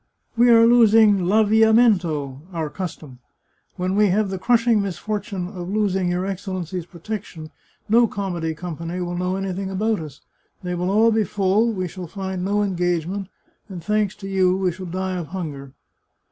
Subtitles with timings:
[0.35, 3.19] "We are losing I'amnamento [our cus tom].
[3.75, 7.51] When we have the crushing misfortune of losing your Excellency's protection,
[7.87, 10.21] no comedy company will know anything about us.
[10.63, 13.27] They will all be full, we shall find no engagement,
[13.69, 15.71] and, thanks to you, we shall die of hunger."